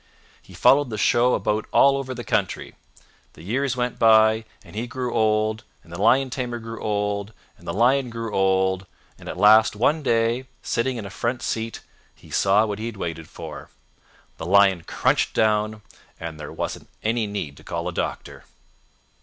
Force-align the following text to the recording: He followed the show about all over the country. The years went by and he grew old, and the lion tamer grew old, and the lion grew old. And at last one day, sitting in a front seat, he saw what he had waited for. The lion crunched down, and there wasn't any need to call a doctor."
He 0.41 0.55
followed 0.55 0.89
the 0.89 0.97
show 0.97 1.35
about 1.35 1.67
all 1.71 1.95
over 1.95 2.15
the 2.15 2.23
country. 2.23 2.73
The 3.33 3.43
years 3.43 3.77
went 3.77 3.99
by 3.99 4.45
and 4.63 4.75
he 4.75 4.87
grew 4.87 5.13
old, 5.13 5.63
and 5.83 5.93
the 5.93 6.01
lion 6.01 6.31
tamer 6.31 6.57
grew 6.57 6.81
old, 6.81 7.33
and 7.55 7.67
the 7.67 7.71
lion 7.71 8.09
grew 8.09 8.33
old. 8.33 8.87
And 9.19 9.29
at 9.29 9.37
last 9.37 9.75
one 9.75 10.01
day, 10.01 10.47
sitting 10.63 10.97
in 10.97 11.05
a 11.05 11.11
front 11.11 11.43
seat, 11.43 11.81
he 12.15 12.31
saw 12.31 12.65
what 12.65 12.79
he 12.79 12.87
had 12.87 12.97
waited 12.97 13.29
for. 13.29 13.69
The 14.37 14.47
lion 14.47 14.85
crunched 14.85 15.35
down, 15.35 15.83
and 16.19 16.39
there 16.39 16.51
wasn't 16.51 16.89
any 17.03 17.27
need 17.27 17.55
to 17.57 17.63
call 17.63 17.87
a 17.87 17.93
doctor." 17.93 18.45